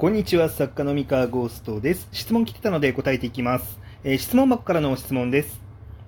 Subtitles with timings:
[0.00, 2.08] こんにちは、作家の三河ゴーストです。
[2.10, 3.78] 質問来てたので答えていきます。
[4.02, 5.60] えー質問箱からの質問です。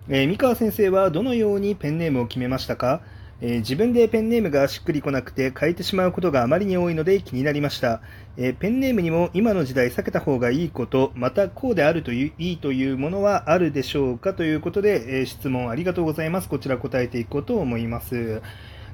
[0.08, 3.02] えー三河先生はどのようにペンネームを決めましたか、
[3.42, 8.00] えー自分でペンネームがしっくりこなくて変えてしまうことがあまりに多いので気になりました。
[8.39, 14.32] えペンネームにも今の時代避けた方がいいこと、またこうであるという、いいというものはあるでしょうか？
[14.32, 16.48] ということで、え質問ありがとうございます。
[16.48, 18.40] こちら答えていこうと思います。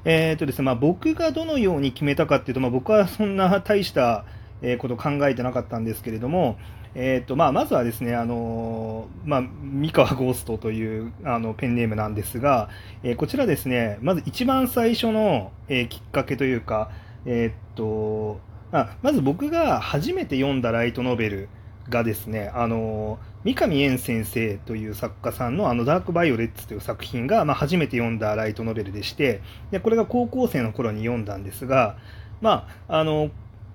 [0.03, 4.25] えーとですねまあ、僕がどのように決めたかっていうと、まあ、僕はそんな大した
[4.61, 6.57] えことを考えてなかったんですけれども、
[6.95, 12.69] えーとまあ、まずはですね、あのまあ、三河ゴーストというあのペンネームなんですが、
[13.03, 16.91] えーこちらですね、まず一番最初の、えーきっかけというか、
[17.25, 18.39] えーっと
[18.71, 21.49] あまず僕が初めて読んだライトノベル
[21.89, 29.41] がですね、あの三上燕先生という作家さんのあのダークバイオレッツという作品が、まあ、初めて読んだライトノベルでして、
[29.71, 31.97] でこれが高校生の頃に読んだんですが、
[32.41, 33.31] まあ、あの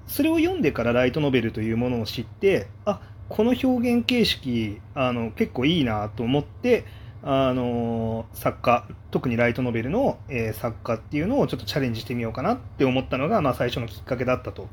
[0.06, 6.84] それを読んでからライトノベルというものを知って、あこの表現形式あの結構いいなと思って、
[7.22, 14.68] あの作家、特にライトノベルの、えー作家っていうのをちょっとチャレンジしてみようかなって思ったのが、まあ、最初のきっかけだったと。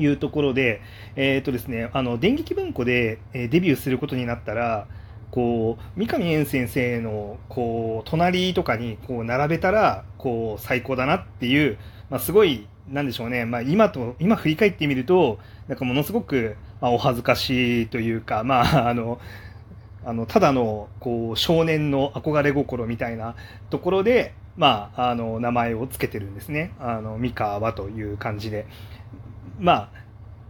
[0.00, 0.80] いうところで、
[1.16, 4.86] えーとですね、あの電撃文庫で、えデビューすることになったら、
[5.30, 11.78] こう三上燕先生のこう隣とかにこう並べたらこう最高だなっていう、
[12.10, 19.20] まあ、すごいなんでしょうね、まあ、今と今振り返ってみるとなんかものすごく、まあ、お恥ずかしいというか、まあ、あの
[20.04, 23.34] あのただのこう少年の憧れ心みたいな
[23.70, 28.66] ところで、まあ、あの名前をつけてるんですねあの三河という感じで。
[29.58, 30.08] まあ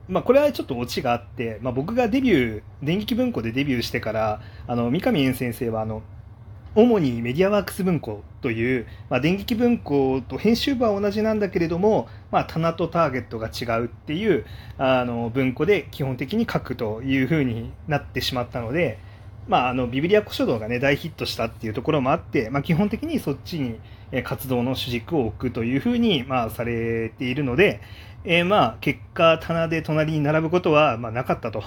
[0.08, 6.02] まあ、これはちょっとオチがあって、まあ、僕がデビュー、電撃文庫でデビューしてから、あの三上燕先生はあの
[6.78, 14.46] 主にメディアワークス文庫という、まあ、電撃文庫と編集部は同じなんだけれども、まあ、棚とターゲットが違うっていう
[14.78, 19.00] あの文庫で基本的に書くというふうになってしまったので、
[19.48, 23.80] まあ、あのビビリア古書道が、ね、大ヒットしたっていうところもあって、まあ、基本的にそっちに
[24.22, 27.80] 活動の主軸を置くというふうに、まあ、されているので、
[28.24, 31.62] えーまあ結果、棚で隣に並ぶことは、まあ、なかったと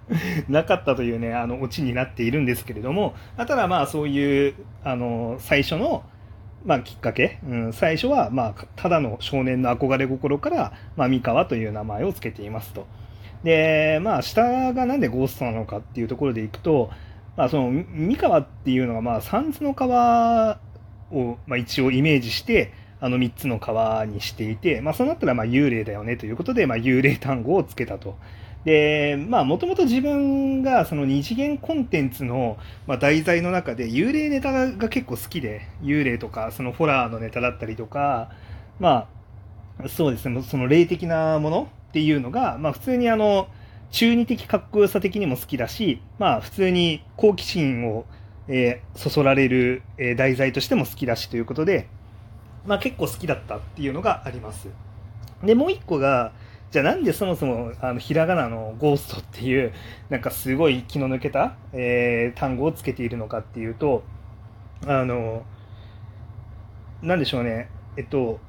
[0.48, 4.54] なかったというね、あのオチになっているんですけれども、ただまあそういう
[4.84, 6.04] あの最初の、
[6.64, 12.86] まあ、きっかけ、うん、最初は、まあ、ただの少年の憧れ心から、まあ、三河という名前を付けていますと。
[13.42, 16.90] で、まあ、下がなんでゴーストなのかっていうところでいくと、
[17.36, 20.58] まあ、その三河っていうのは、まあ、三途の川
[21.12, 28.16] を、まあ、一応イメージして、あの3つの川にしていて、まあ、そうなったらまあ幽霊だよねということで、まあ、幽霊単語をつけたと。
[28.64, 32.56] で、まあ、もともと自分がその二次元コンテンツの、
[32.86, 38.30] まあ、題材の中で幽霊ネタが結構好きで、幽霊とか、そのホラーのネタだったりとか、
[38.80, 39.06] ま
[39.82, 43.48] あ、そうですね、その霊的なものっていうのが、まあ、普通にあの、
[43.90, 48.06] 中二的かっこよさ的にも好きだし、まあ、普通に好奇心を、
[48.48, 51.88] えーそそられる、え題材としても好きだしということで、
[52.66, 54.68] まあ、結構好きだったっていうのがあります。
[55.42, 56.32] で、もう一個が、
[56.70, 59.72] じゃあなんでそもそもあのひらがなのゴーストっていう、
[60.10, 64.02] なんかすごい気の抜けた、えー単語をつけているのかっていうと、
[64.86, 65.44] あの、
[67.02, 68.40] なんでしょうね、えっと、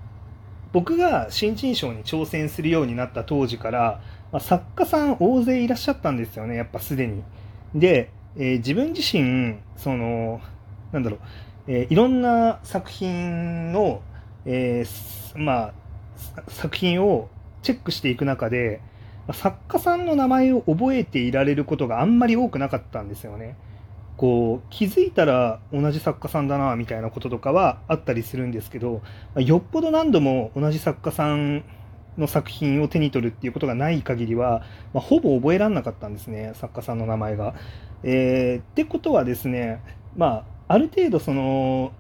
[0.74, 7.24] 僕が新人賞に挑戦するようになった当時から、まあ、作家さん大勢いらっしゃったんですよね、やっぱすでに。
[7.76, 10.42] で、えー自分自身、その、
[10.92, 11.20] なんだろう、
[11.68, 14.02] えーいろんな作品の、
[14.46, 15.74] えーまあ、
[16.48, 17.30] 作品を
[17.62, 18.82] チェックしていく中で、
[19.28, 23.58] ま作家さんの名前を覚えていられることがあんまり多くなかったんですよね。
[24.18, 29.02] こう気づいたら同じ作家さんだなみたいなこととかはあったりするんですけど、
[29.34, 31.64] まよっぽど何度も同じ作家さん
[32.18, 37.56] の作品を手に取るっていうことがない限りは、まあ、ほぼ覚えられなかったんですね、作家さんの名前が。
[38.04, 39.82] えーってことはですね、
[40.16, 41.92] まあ、ある程度その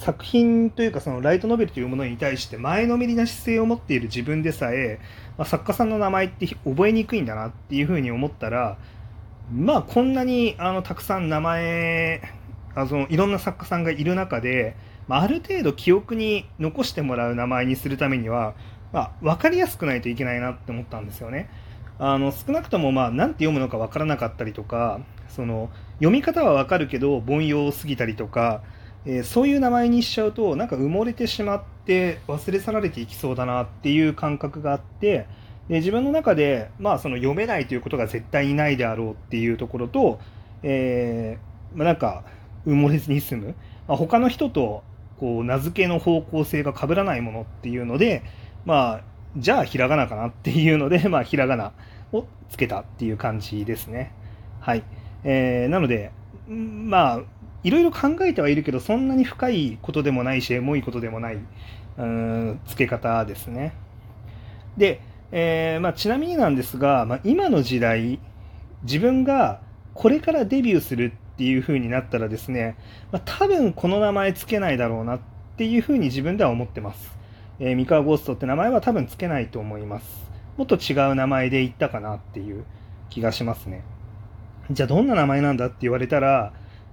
[0.00, 5.00] 作品というかそのライトノベルというものに対して前のめりな姿勢を持っている自分でさえ、
[5.38, 8.78] まあ、作家さんの名前って覚えにくいんだなっていうふうに思ったら
[9.52, 12.20] まあこんなにあのたくさん名前
[12.74, 14.76] あのいろんな作家さんがいる中で、
[15.08, 18.54] まあ、ある程度記憶に残してもらう名前にするためには、
[18.92, 21.48] まあ、分かりやすくないといけないなって思ったんですよね。
[21.98, 28.62] あの少なくともまあ何て読むのか分からなかったりとかその読み方は分かるけど凡庸すぎたりとか、
[29.04, 35.26] えーそういう名前にしちゃうとなんか埋もれてしまって忘れ去られていきそうだなっていう感覚があって
[35.68, 40.20] で自分の中で、まあ、その読めないということが絶対にないであろうっていうところと、
[40.62, 42.24] えーまあ、なんか
[42.66, 43.54] 埋もれずに済む、
[43.88, 44.82] まあ、他の人と
[45.18, 48.22] こう名付けの方向性が被らないものっていうので、
[48.64, 49.00] まあ、
[49.36, 51.72] じゃあひらがなかなっていうので、まあ、ひらがな
[52.12, 54.12] をつけたっていう感じですね。
[54.60, 54.84] はい。
[55.24, 56.12] えー、なので、
[56.48, 57.20] まあ、
[57.64, 61.38] いろいろ考えてはいるけど、そんなに深いことでもないし、エモいことでもない、
[61.98, 63.72] うん、付け方ですね。
[64.76, 65.00] で、
[65.32, 68.20] えー、まあ、ちなみになんですが、まあ、今の時代、
[68.82, 69.60] 自分が
[69.94, 72.76] これからデビューするっていう風になったらですね、
[73.10, 75.20] まあ、多分この名前つけないだろうなっ
[75.56, 77.16] ていう風に自分では思ってます。
[77.58, 80.30] えー、三河ゴーストって名前は多分つけないと思います。
[80.56, 82.64] もっと違う名前で言ったかなっていう
[83.10, 83.82] 気がしますね。
[84.70, 86.52] じゃあどんな名前なんだって言われたら、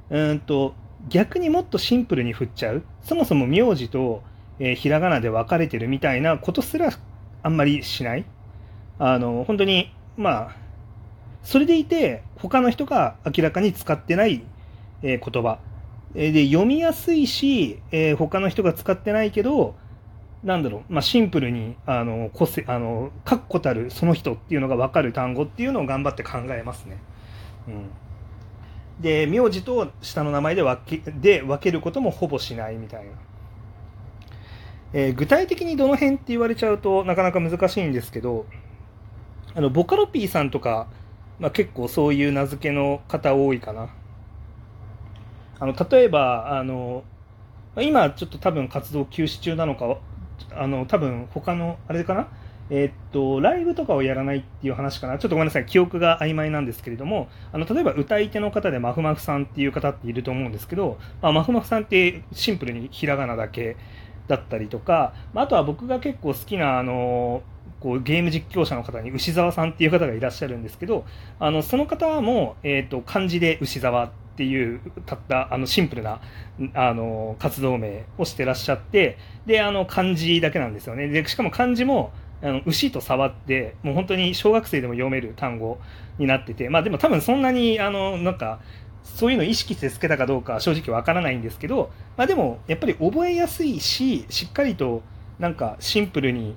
[0.10, 0.76] うんと、
[1.10, 2.84] 逆にもっとシンプルに振っちゃう。
[3.02, 4.24] そもそも名字と、
[4.60, 6.90] えー、ひらがなで分かれてるみたいなことすら
[7.42, 8.26] あんまりしない。
[9.00, 10.56] あの、本当に、まあ、
[11.42, 14.44] それでいて、他の人が明らかに使ってない、
[15.02, 15.60] えー、言葉。
[16.16, 19.76] えー、で、読みやすいし、えー、他の人が使ってないけど、
[20.44, 26.98] なんだろう、まあ、シンプルに、あの、個性、あの、確固たるその人っていうのが分かる単語っていうのを頑張って考えますね。
[27.68, 27.90] うん。
[29.00, 33.12] で、名字と下の名前で分けで分けることもほぼしないみたいな。
[34.94, 38.46] えー、具体的にどの辺って言われちゃうとなかなか難しいんですけど、
[39.56, 40.88] あの、ボカロ P さんとか、
[41.40, 43.90] まあ、結構そういう名付けの方多いかな。
[45.60, 47.04] あの、例えば、あの、
[47.78, 49.98] 今ちょっと多分活動休止中なのか、
[50.56, 52.28] あの、多分他の、あれかな？
[52.70, 55.18] えー、っと、ライブとかをやらないっていう話かな。
[55.18, 55.66] ちょっとごめんなさい。
[55.66, 63.76] 記憶が曖昧なんですけれども、あの、例えば歌い手の方でまふまふさんっていう方っていると思うんですけど、まあ、まふまふさんってシンプルにひらがなだけ
[64.28, 67.44] だったりとか、まあとは僕が結構好きな、あの、
[67.80, 71.06] こうゲーム実況者の方に牛沢さんっていう方がいらっしゃるんですけど、
[71.40, 76.20] あの、その方も、えー、っと、漢字で牛沢っていうたったあのシンプルな
[76.74, 82.12] あの活動名をしてらっしゃってであの漢字だけなんですよねでしかも漢字も
[82.44, 85.80] あの牛と触ってもう本当に小学生でも読める単語
[86.20, 88.60] になっててまあでも多分そんなにあのなんか
[89.04, 95.02] そういうの意識してつけたかどうか正直わからないんですけど、まあ、でもやっぱり覚えやすいししっかりと
[95.40, 96.56] なんかシンプルに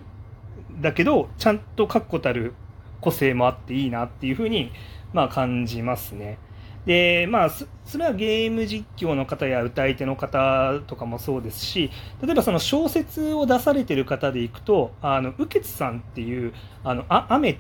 [0.81, 2.55] だけどちゃんと確固たる
[3.01, 4.73] 個性もあっていいなっていうふうに
[5.13, 6.39] まあ感じますね。
[6.87, 11.91] で、まあ、それはゲーム実況の方や歌い手の方とかもそうですし、
[12.23, 16.55] 例えばその小説を出されてる方でいくと、あの、右傑さんっていう、
[16.85, 17.57] あの、あ雨っ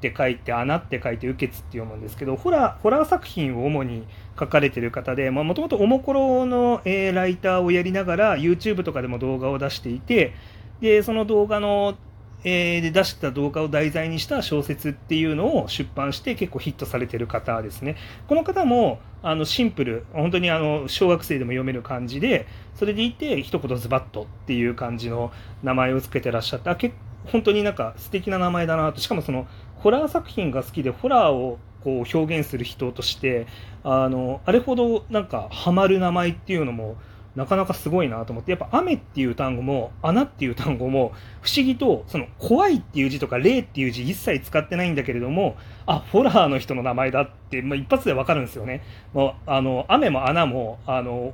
[0.00, 4.06] て書いて、穴って書いて、右傑って読むんですけど、ホラー、ホラー作品を主に
[4.38, 10.34] 書かれてる方で、もともとおもころの、えー、ライターをやりながら、YouTube とかでも動画を出していて、
[10.80, 11.96] で、その動画の
[12.44, 17.96] えー、で出した動画を題材にした小説っていうのを出版して結構ヒットされてる方ですね。
[18.28, 25.32] この方もあのシンプル、本当にあの小学生でも読める感じで、それでいて一言ズバッとっていう感じの
[25.62, 26.94] 名前を付けてらっしゃった、結
[27.26, 29.46] 本当になんか素敵な名前だなと、しかもその
[29.76, 33.46] ホラー作品が好きでホラーをこう表現する人として、
[33.84, 36.96] あのあれほどなんかハマる名前っていうのも
[37.38, 45.56] なかなかすごいなと思って、やっぱ雨っていう単語も、穴っていう単語も、不思議と、その怖いっていう字とか霊っていう字一切使ってないんだけれども、
[45.86, 48.82] あ、ホラーの人の名前だって、まあ、一発でわかるんですよね。
[49.12, 51.32] もう、あの、雨も穴も、あの、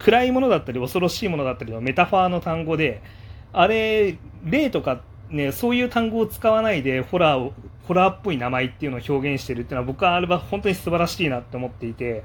[0.00, 3.00] 暗いものだったり恐ろしいものだったりのメタファーの単語で、
[3.52, 7.52] あれ、霊とかね、そういう単語を使わないでホラーを、
[7.86, 12.24] ホラーっぽい名前っていうのを表現してるっていうのは僕はあれは本当に素晴らしいなって思っていて、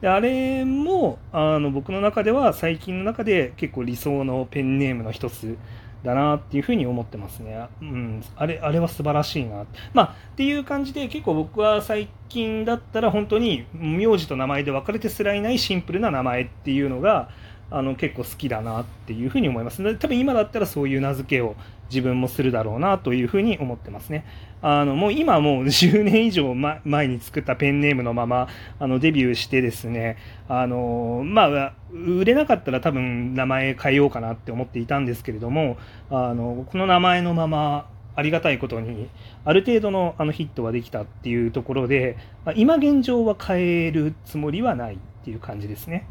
[0.00, 5.56] であれもあの僕の中では最近の中で結構理想のペンネームの一つ
[6.04, 7.66] だなっていうふうに思ってますね。
[7.82, 9.66] うん、あれ、あれは素晴らしいな。
[9.92, 17.28] まあ、っていう感じで結構僕は最近だったら本当に名字と名前で分かれてすらいないシンプルな名前っていうのが、
[17.70, 19.82] あの結構好きだなっていうふうに思います。
[19.96, 21.56] 多分今だったらそういう名付けを
[21.90, 24.24] 自分もするだろうなというふうに思ってますね。
[24.62, 30.16] あのもう今もう 10年以上前に作ったペンネームのままあのデビューしてですね、
[30.48, 35.76] あのまあ、売れなかったら多分名前変えようかなって思っていたんですけれども、
[36.10, 39.08] あのこの名前のままありがたいことに、
[39.44, 46.08] ある程度のあのヒットはできたっていうところで、ま、今現状は変えるつもりはないっていう感じですね。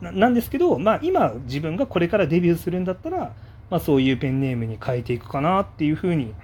[0.00, 3.34] なんですけど、まあ、今自分がこれからデビューするんだったら、
[3.70, 6.34] まあ、そういうペンネームに変えていくかなっていうふうに、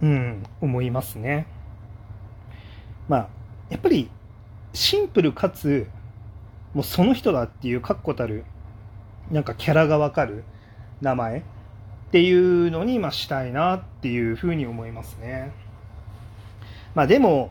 [0.00, 1.46] うん、思いますね。
[3.08, 3.28] まあ、
[3.70, 4.10] やっぱり
[4.72, 5.86] シンプルかつ、
[6.74, 8.44] もうその人だっていう確固たる、
[9.30, 10.44] なんかキャラがわかる
[11.00, 11.42] 名前っ
[12.10, 15.52] ていうのに、まあ、したいなっていうふうに思いますね。
[16.94, 17.50] まあでも、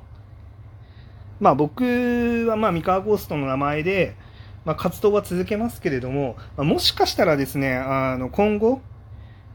[1.39, 4.15] まあ僕はまあ三河ゴーストの名前で、
[4.65, 8.81] まあ、活動は続けますけれども、まあ、もしかしたらですね、あの今後、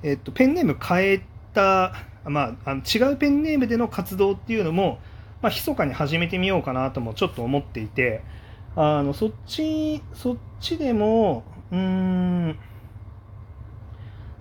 [0.02, 1.22] えっと、ペンネーム変え
[1.54, 1.92] た、
[2.25, 4.98] まあ、あの違うペンネームでの活動っていうのも、
[5.42, 8.22] まあ、密かに始めてみようかなともちょっと思っていて、
[8.75, 12.58] あのそっち、そっちでも、うーん、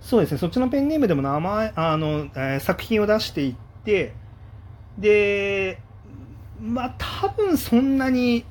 [0.00, 3.54] そうですね、そっちのペンネームでも名前、あの、えー、作品を出していっ
[3.84, 4.14] て、
[4.98, 5.80] で、
[6.60, 8.44] まあ、多分そんなに、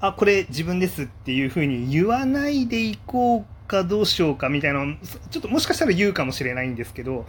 [0.00, 4.80] あ、これ自分ですっていうふうに言わないでいこうかどうしようかみたいな
[5.30, 7.26] ちょっともしかしたら言うかもしれないんですけど、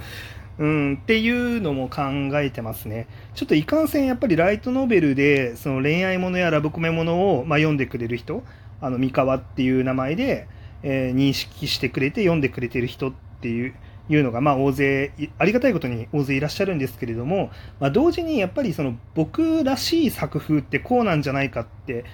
[0.57, 2.03] うん、っていうのも考
[2.39, 3.07] えてますね。
[3.33, 8.43] ちょっといかんせんやっぱりライトノベルで、その恋愛ものやラブコメものを、まあ、読んでくれる人、
[8.79, 10.47] あの、三河っていう名前で、
[10.83, 13.75] えー、認識してくれて読んでくれてる人っていう、
[14.07, 22.05] いうのが、まあ、大勢、ありがたいことに大勢いらっしゃるんですけれども、まあ、同時にやっぱりその僕らしい作風ってこうなんじゃないかって、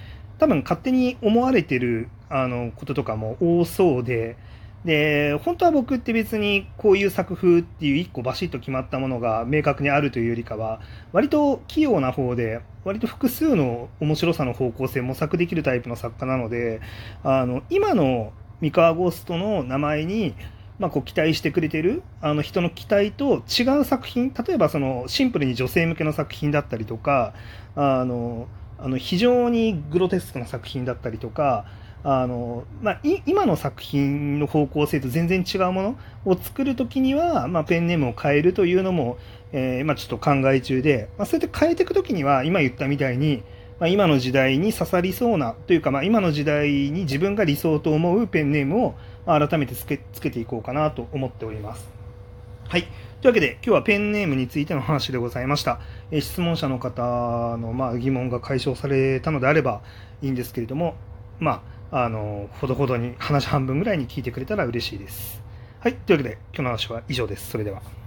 [0.42, 4.36] 多分勝手に思われてるあのこととかも多そうで、
[4.84, 10.80] で、本当は僕って別にこういう作風っていう一個バシッと決まったものが明確にあるというよりかは、
[11.12, 16.80] 割と器用な方で、割と複数の面白さの方向性模索できるタイプの作家なので、
[17.22, 20.34] あの、今の三河ゴーストの名前に、
[20.80, 27.32] まあ、こう期待してくれてるあの人の期待と違う作品、例えばそのシンプルに女性向けの作品だったりとか、
[27.76, 28.48] あの、
[28.82, 31.64] あの非常にグロテスクな作品だったりとか、
[32.04, 39.18] あのまあ、今の作品の方向性と全然違うものを作るときには、まあ、ペンネームを変えるというのも、
[39.52, 43.44] えー、まあ、ちょっと考え中で、まあ、そうやって変えていくときには、今言ったみたいに、
[43.78, 52.01] まあ、今の時代に刺さりそうなというか、まあ、今の時代に自分が理想と思うペンネームを改めてつけつけていこうかなと思っております。
[52.72, 52.84] はい。
[52.84, 52.90] とい
[53.24, 55.78] うわけで、今日はペンネームについての話でございました。
[56.10, 57.02] えー、質問者の方
[57.58, 59.82] の、まあ、疑問が解消されたのであれば
[60.22, 60.94] いいんですけれども、
[61.38, 65.42] まあ、あの、ほどほどに話半分ぐらいに聞いてくれたら嬉しいです。
[65.80, 65.96] はい。
[65.96, 67.50] というわけで、今日の話は以上です。
[67.50, 68.01] それでは。